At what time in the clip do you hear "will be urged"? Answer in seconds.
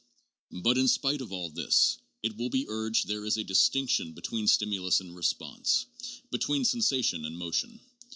2.35-3.05